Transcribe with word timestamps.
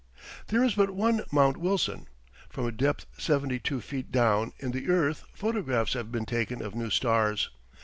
There 0.47 0.63
is 0.63 0.73
but 0.73 0.89
one 0.89 1.21
Mount 1.31 1.57
Wilson. 1.57 2.07
From 2.49 2.65
a 2.65 2.71
depth 2.71 3.05
seventy 3.19 3.59
two 3.59 3.81
feet 3.81 4.11
down 4.11 4.51
in 4.57 4.71
the 4.71 4.89
earth 4.89 5.25
photographs 5.35 5.93
have 5.93 6.11
been 6.11 6.25
taken 6.25 6.59
of 6.59 6.73
new 6.73 6.89
stars. 6.89 7.51